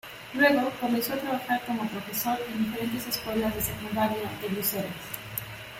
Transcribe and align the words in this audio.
Luego 0.33 0.71
comenzó 0.81 1.13
a 1.13 1.17
trabajar 1.17 1.63
como 1.63 1.87
profesor 1.87 2.35
en 2.51 2.63
diferentes 2.63 3.05
escuelas 3.05 3.53
de 3.53 3.61
secundaria 3.61 4.31
de 4.41 4.47
Bruselas. 4.47 4.87